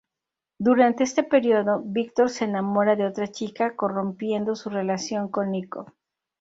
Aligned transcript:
Durante 0.57 1.03
este 1.03 1.21
período, 1.23 1.83
Víctor 1.85 2.31
se 2.31 2.45
enamora 2.45 2.95
de 2.95 3.05
otra 3.05 3.27
chica, 3.27 3.75
corrompiendo 3.75 4.55
su 4.55 4.71
relación 4.71 5.29
con 5.29 5.51
Nico. 5.51 5.93